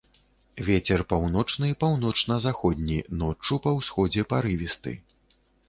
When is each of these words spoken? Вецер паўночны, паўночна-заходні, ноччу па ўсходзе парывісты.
Вецер 0.69 1.03
паўночны, 1.13 1.69
паўночна-заходні, 1.83 2.97
ноччу 3.21 3.61
па 3.69 3.77
ўсходзе 3.79 4.27
парывісты. 4.35 4.99